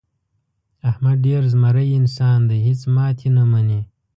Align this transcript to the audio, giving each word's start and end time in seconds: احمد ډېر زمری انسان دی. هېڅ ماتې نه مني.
احمد 0.89 1.17
ډېر 1.25 1.41
زمری 1.53 1.87
انسان 1.99 2.39
دی. 2.49 2.57
هېڅ 2.67 2.81
ماتې 2.95 3.29
نه 3.37 3.43
مني. 3.51 3.81